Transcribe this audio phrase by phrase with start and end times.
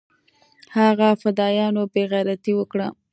[0.77, 2.87] هغه فدايانو بې غيرتي اوکړه.